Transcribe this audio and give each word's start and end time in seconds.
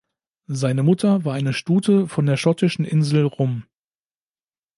Seine 0.47 0.81
Mutter 0.81 1.25
war 1.25 1.35
eine 1.35 1.53
Stute 1.53 2.07
von 2.07 2.25
der 2.25 2.35
schottischen 2.35 2.85
Insel 2.85 3.23
Rum. 3.25 3.65